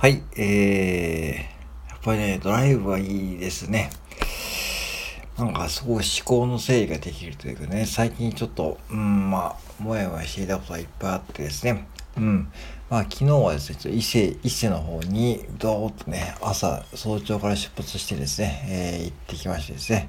[0.00, 3.90] はい、えー、やっぱりね、ドライブはいいですね。
[5.36, 11.86] なんかすごい思考の整理ができるというかね、最近ちょっと、うん、まあ、もやもやしていたことがいっぱいあってですね、
[12.16, 12.50] うん。
[12.88, 20.08] まあ、昨日はですね、ちょっと伊勢、伊勢の方に、どーっとね、朝、早朝から出発してですね、えー、行ってきましてですね、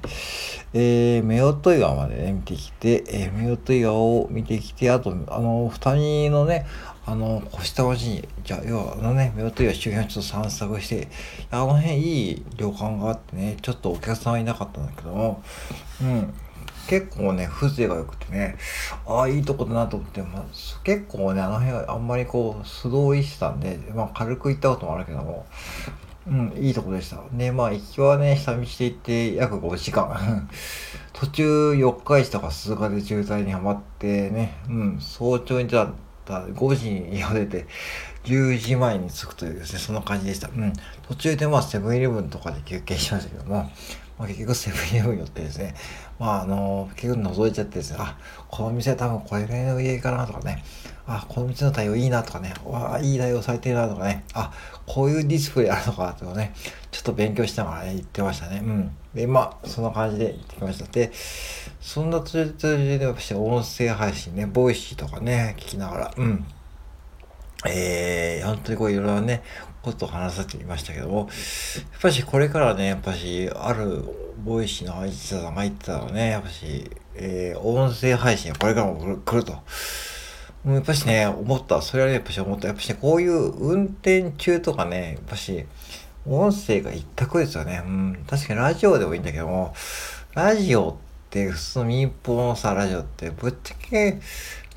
[0.72, 6.64] えー、夫婦岩までね、見てきて、えー、夫婦岩を見てきて、あと、あの、二人のね、
[7.04, 11.08] あの、越した町に、じゃあ、要は、あのね、夫婦岩周辺をちょっと散策して、
[11.50, 15.42] あの辺いい旅館があってね、ちょっとお客さんはいなかったんだけども、
[16.00, 16.32] うん、
[16.86, 18.56] 結構ね、風情が良くてね、
[19.06, 20.44] ああ、いいとこだなと思って、まあ、
[20.84, 25.46] 結構ね、あの辺はあんまりこう、素通りしてたんで、まあ、軽く行ったこともあるけども、
[26.26, 27.20] うん、いいとこでした。
[27.32, 30.48] で、まあ、行きはね、下道で行って約5時間。
[31.12, 35.92] 途中四日市とか鈴鹿で渋滞にはまってね、うん、早朝にじゃ
[36.24, 37.66] た、5時に家を出て、
[38.24, 40.48] 10時前に着くというですね、その感じでした。
[40.48, 40.72] うん。
[41.08, 43.70] 途中でまあ、セブンイレブンとかで休憩しましたけども、
[44.18, 45.74] まあ、結局セブンイレブン寄ってですね、
[46.18, 48.16] まああの、結局覗いちゃってですね、あ、
[48.48, 50.62] この店多分これぐらいの家かなとかね、
[51.06, 54.52] あ、この店の対応いいなとかね、わあ、いい対応されてるなとかね、あ、
[54.86, 56.54] こういうディスプレイあるのかとかね、
[56.90, 58.60] ちょっと勉強しながらね、言ってましたね。
[58.64, 58.96] うん。
[59.14, 60.90] で、まあ、そんな感じで行ってきました。
[60.90, 61.10] で、
[61.80, 66.44] そんな途中途中で、私、音声配信ね、 Voicy とかね、聞きながら、うん。
[67.66, 69.42] えー、本当にこういろいろね、
[69.82, 71.28] ことを話させてみましたけども、やっ
[72.00, 74.04] ぱしこれからね、やっぱし、ある
[74.44, 79.52] Voicy の愛知さんが言ってたらね、やっぱし、えー、音声配信はこれからも来ると。
[80.64, 81.82] もうやっぱしね、思った。
[81.82, 82.68] それはね、やっぱし思った。
[82.68, 85.64] やっぱしね、こういう運転中とかね、やっぱし、
[86.24, 87.82] 音声が一択ですよね。
[87.84, 89.74] うん、確かにラジオでもいいんだけども、
[90.34, 90.94] ラジオっ
[91.30, 94.20] て普通の民放のさ、ラジオってぶっちゃけ、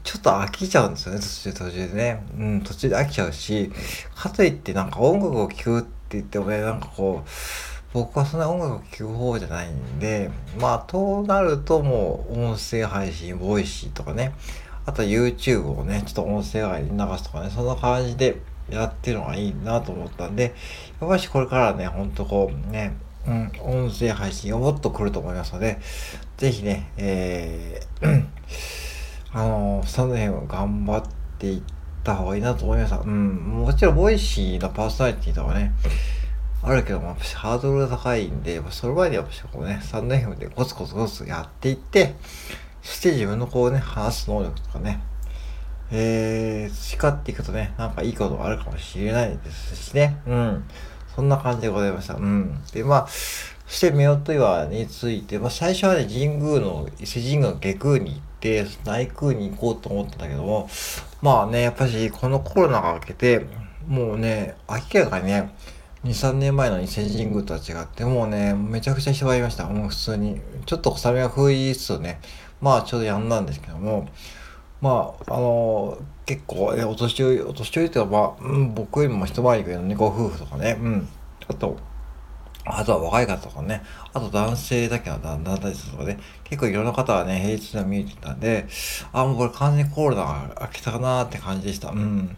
[0.06, 2.24] ちょっと飽きちゃうんですよね、途中途中でね。
[2.38, 3.72] うん、途中で飽きちゃうし、
[4.14, 7.30] かといってなんか音楽を聴くって言ってもね、なんかこう、
[7.92, 14.36] 僕はそんな音楽を聴く方じゃないんで、まあ、となるともう音声配信、 Voicy とかね、
[14.86, 20.54] あとは YouTube をね、ちょっと音声外に流すとかね、そんな感じでやってるのがいいなと思ったんで、
[21.02, 22.96] やっぱしこれからね、ほんとこうね、
[23.28, 25.80] うん、音声配信をもっと来ると思いますので、
[26.38, 28.85] ぜひね、えー
[29.36, 31.04] あの、その辺を頑張っ
[31.38, 31.62] ていっ
[32.06, 33.00] た方がいいなと思いました。
[33.00, 33.36] うん。
[33.36, 35.74] もちろん、 Voicy のパーソナリティとかね、
[36.64, 42.16] あるけども、やっぱハードルが高いんで、その前にやっぱしこうね、3年でコツコツコツやっていって、
[42.82, 45.02] そして自分のこうね、話す能力とかね、
[45.92, 50.18] えー、培っていくとね、なんかいいことがあるかもしれないですしね。
[50.26, 50.64] うん。
[51.14, 52.14] そんな感じでございました。
[52.16, 52.58] うん。
[52.72, 60.70] で、まあ、そして夫婦岩について、まあ最初はね、神宮の、伊勢神宮の下宮に行って、内宮に行こうと思ったんだけども、
[61.24, 63.48] まあね、やっぱしこのコロナが明けて、
[63.88, 64.56] もうね、
[64.94, 65.52] 明らかにね、
[66.04, 69.66] 2、3年前の伊勢神宮とは違って、もうね、めちゃくちゃ人がいました。
[69.66, 70.40] もう普通に。
[70.68, 72.20] ちょっと小雨が吹いつつね、
[72.62, 74.08] まあちょうどやんだんですけども、
[74.82, 81.08] まあ、あのー、結構、え、お年寄り、お年寄りっていうか、まあ、うん、僕よりも一回り上のね、ご夫婦とかね、うん。
[81.48, 81.78] あと、
[82.66, 83.84] あとは若い方とかね、
[84.14, 88.68] あと男性だけの旦那たちとかね、結構いろんな方がね、平日で見えてたんで、
[89.14, 91.90] あ、もうこれ完全にコロナが飽きたかなーって感じでした。
[91.90, 92.36] うん。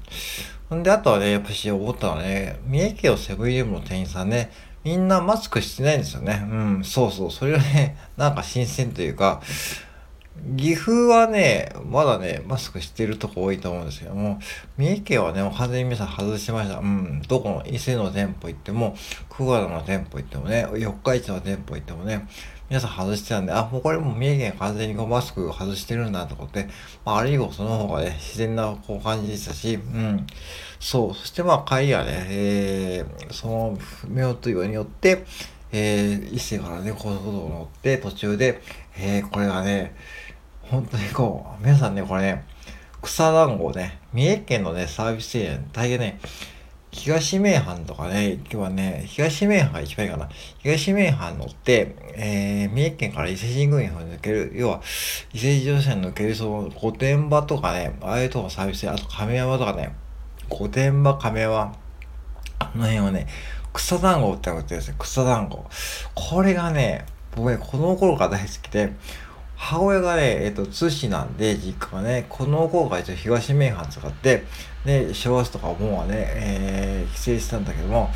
[0.70, 4.52] ほんで、あとはね、やっぱし思ったのはね、三重県をセブンイレブンの店員さんね、
[4.84, 6.46] みんなマスクしてないんですよね。
[6.50, 7.32] うん、そうそう。
[7.32, 9.42] それはね、なんか新鮮というか、
[10.56, 14.40] 岐阜はね、まだね、マスクしてるとこ多いと思うんですけども、
[14.78, 16.80] 三重県はね、完全に皆さん外してました。
[16.80, 17.22] うん。
[17.28, 18.96] どこの伊勢の店舗行っても、
[19.30, 22.28] 久我の店舗行ってもね、四日市の店舗行ってもね、
[22.70, 26.68] 皆さん外してたんで、あ、もうこれも三重県完全にこうマスク外してるんだと思って、
[27.06, 30.28] まあ、あるいはその方がね、自然なこう感じでしたし、うん。
[30.80, 31.14] そう。
[31.14, 35.26] そしてまあ帰りはね、えー、その、夫婦岩によって、
[35.72, 38.62] えー、伊勢からね、高速道路乗って、途中で、
[38.97, 39.96] えー、これがね、
[40.69, 42.44] 本当にこう、皆さんね、これね、
[43.01, 46.19] 草団子ね、三重県のね、サービスエリア、大変ね、
[46.91, 50.29] 東名阪とかね、今日はね、東名阪が一番いいかな。
[50.59, 54.81] 東名阪乗って、えー、三重県から伊勢神宮に抜ける、要は、
[55.31, 59.96] 伊勢自動車に抜ける、その、御殿場とかね、ああいうとこサービスエリア、あと亀山とかね、
[60.49, 61.73] 御殿場、亀山、
[62.59, 63.28] あの辺はね、
[63.73, 65.66] 草団子ってことですね、草団子。
[66.13, 67.05] これがね、
[67.35, 68.91] 僕ね、子供の頃から大好きで、
[69.58, 74.44] 母親がね、えっ、ー、と、津市なんで、実家がね、この子が一応東名阪使って、
[74.86, 78.09] で、正月とかもうね、えー、帰省したんだけども、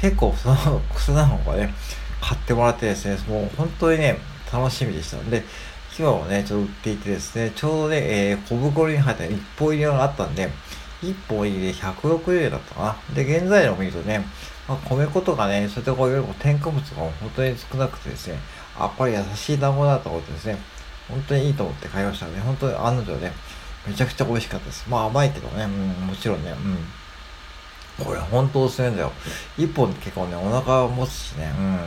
[0.00, 1.74] 結構その 草なのがね、
[2.20, 4.18] 買ってもらってですね、もう本当にね、
[4.50, 5.44] 楽しみでしたんで、
[5.98, 10.48] 今もね、ちょっと売っていてですね、ちょうどね、えー、小袋に入った一本入りがあったんで、
[11.02, 13.14] 1本入りで160円だったかな。
[13.14, 14.24] で、原材料を見るとね、
[14.66, 18.38] まあ、米粉とかね、そういったこういろいろ添加物が本当に少なくてですね、
[18.78, 20.58] あ、これ優しい団子だったことですね。
[21.08, 22.40] 本当にいいと思って買いましたね。
[22.40, 23.32] 本当に案の定ね、
[23.86, 24.86] めちゃくちゃ美味しかったです。
[24.88, 28.04] まあ甘いけどね、うん、もちろんね、うん。
[28.04, 29.12] これ本当おすすめだよ。
[29.58, 31.78] 1本結構ね、お腹持つしね、うん。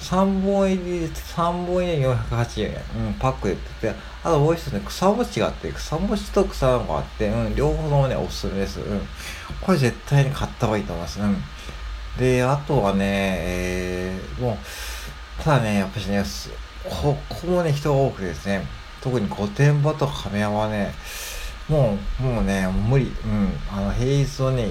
[0.00, 3.06] 3本入り、3本入りで480円。
[3.06, 3.94] うん、パックで売ってて、
[4.24, 8.80] あともう一つね、草餅があって、草餅と草団子があって、うん、両方ともね、おすすめです。
[8.80, 9.00] うん。
[9.60, 11.20] これ絶対に買った方がいいと思います。
[11.20, 11.36] うん。
[12.18, 14.58] で、あとはね、えー、もう、
[15.42, 16.22] ただね、やっぱしね、
[16.84, 18.66] ここもね、人が多くてですね、
[19.00, 20.94] 特に御殿場と亀山はね、
[21.68, 23.06] もう、もうね、無理。
[23.06, 23.52] うん。
[23.70, 24.68] あの、平日のね、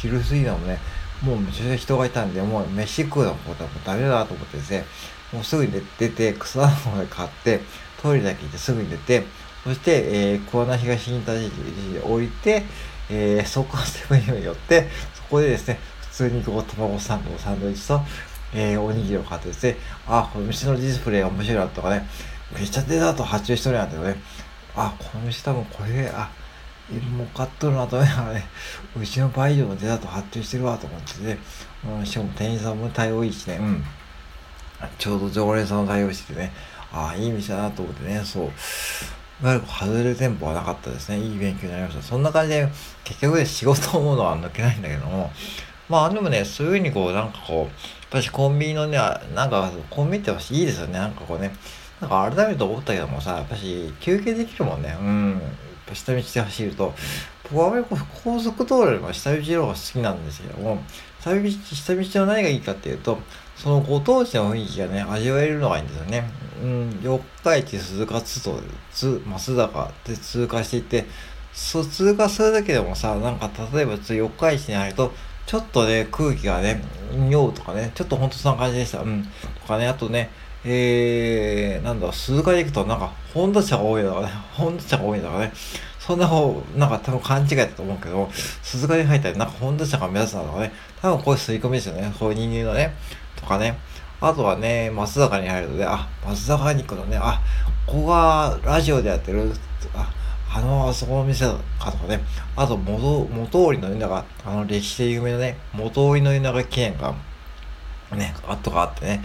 [0.00, 0.78] 昼過ぎでもね、
[1.22, 4.84] もうめちゃくちゃ人がいたんで、もう飯食うのことはもうダメだと思ってですね、
[5.32, 7.60] もうすぐに出て、草の方で買って、
[8.02, 9.24] トイレだけ行ってすぐに出て、
[9.64, 12.62] そして、えー、桑名東インターチェンジで降りて、
[13.10, 18.00] えー、そこからセブンイレブンに寄って、そこでですね、普通にこう、卵サンド、サンドイッチと、
[18.54, 19.76] えー、おにぎりを買ってですね、
[20.06, 22.06] あ、この店のディスプレイが面白いなとかね、
[22.54, 24.16] めっちゃデザート発注しとるやんだよね。
[24.76, 26.30] あ、この店多分これ、あ、
[27.16, 28.44] もう買っとるなと思いながらね、
[29.00, 31.38] うちの倍以上のデザート発注してるわと思ってね、
[31.98, 33.84] うん、しかも店員さんも対応いいしね、うん。
[34.98, 36.52] ちょうど常連さんの対応しててね、
[36.92, 38.44] ああ、いい店だなと思ってね、そう。
[39.42, 41.18] いわゆる外れる店舗はなかったですね。
[41.18, 42.02] いい勉強になりました。
[42.02, 42.68] そんな感じで、
[43.04, 45.30] 結局ね、仕事を思うのは抜けないんだけども、
[45.88, 48.98] まあでもね、そういうふうにこう、なんかこう、やっぱしコンビニのね、
[49.34, 50.94] なんかコンビニっていいですよね。
[50.94, 51.52] なんかこうね、
[52.00, 54.96] なんか改めて思ったけどもさ、やっぱし休憩できるもんね。
[55.00, 55.30] うん。
[55.32, 55.40] やっ
[55.86, 56.92] ぱ下道で走ると、
[57.44, 57.84] 僕はあまり
[58.24, 60.82] 高速道路よりも下道の方が好きなんですけども、
[61.20, 63.18] 下道、下道の何がいいかっていうと、
[63.56, 66.30] そのご当地の雰囲気がね、味わえるのがいいんですよね。
[66.62, 68.60] うん、四日市鈴鹿津と、
[69.26, 71.06] 松坂で通過していって、
[71.52, 75.12] そう、通過するだけでもさ、なんか例えば四日市に入ると、
[75.50, 76.80] ちょっとね、空気がね、
[77.12, 79.00] 匂うとかね、ちょっとほんとそんな感じでした。
[79.00, 79.26] うん。
[79.62, 80.30] とかね、あとね、
[80.64, 85.52] えー、なんだ、鈴鹿で行くとなんか、ホンダ車が多いだからね、ホンダ車が多いだからね、
[85.98, 88.30] そんな方、なんか多分勘違いだと思うけど、
[88.62, 92.94] 鈴鹿に入ったらなんかホンダ車が目立つなとかね、多分こういう吸い込みですよね、そういう人間のね、
[93.34, 93.76] とかね。
[94.20, 97.40] あとはね、松坂に入るとね、あ、松坂に行くとね、あ、
[97.86, 99.50] ここがラジオでやってる、
[99.96, 100.12] あ、
[100.52, 102.20] あの、あそこの店かとかね、
[102.56, 107.14] あと元、元織の稲が、あの歴史で有名なね、元織の稲が記念が、
[108.16, 109.22] ね、あとかあってね、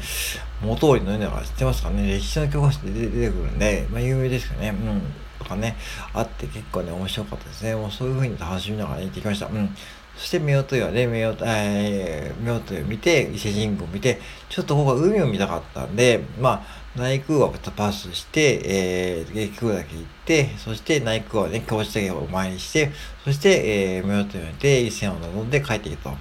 [0.61, 5.01] 元織の稲が知ってますかね、歴史の教科書で出てくるんで、まあ有名ですよね、うん。
[5.39, 5.75] とかね、
[6.13, 7.75] あって結構ね、面白かったですね。
[7.75, 9.47] もうそういう風に楽しみながら行ってきました。
[9.47, 9.75] うん。
[10.17, 14.19] そして夫婦岩で、夫婦、えー、夫婦岩見て、伊勢神宮を見て、
[14.49, 22.91] ちょっとここは海を見たかったんで、まあ、内宮はパスして、えー、下空だけ行って、そして内宮はね、教室だけを前にして、
[23.23, 26.17] そして、えー、夫婦岩で伊勢を望んで帰ってきたと。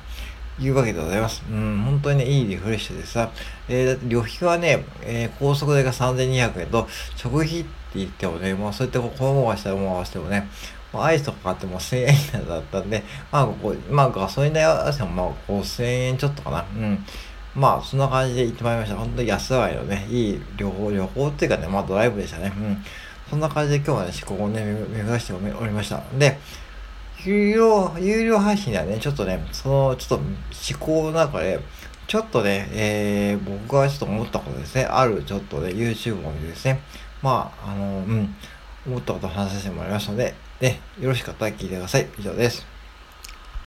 [0.60, 1.42] いうわけでございます。
[1.50, 3.32] うん、本当にね、いいリフレッシュでさ、
[3.68, 6.86] えー、だって旅費はね、えー、高速代が3200円と、
[7.16, 10.48] 食費って言ってもね、もうそうやってこう、も回したらもう回してもね、
[11.02, 13.02] アイスとか買っても1000円以内だったんで、
[13.32, 16.64] まあ、ここ、まあ、ガソリン代合わせてもまあ、5000円ちょっとかな。
[16.76, 17.04] うん。
[17.54, 18.96] まあ、そんな感じで行ってまいりました。
[18.96, 22.52] 本当に安上がりのね、いい旅行、旅行っていうかね、まあ、ドライブでしたね。
[22.56, 22.84] うん。
[23.30, 26.02] そんな感じで今日はね、ここをね、目指しておりました。
[26.18, 26.38] で、
[27.24, 31.60] 有料、有料配信ではね、ちょっとね、その、ちょっと思考の中で、
[32.06, 36.80] ちょっとね、えー、僕がちょっと思ったことですね、あるちょっとね、YouTube を見てですね、
[37.22, 38.34] まあ、あの、うん、
[38.86, 42.08] 思ったことを話させてもらいましたので、ね、よろしかったら聞いてください。
[42.18, 42.73] 以上です。